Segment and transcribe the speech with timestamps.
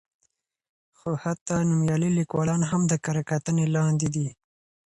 [0.97, 4.27] خو حتی نومیالي لیکوالان هم د کره کتنې لاندې دي.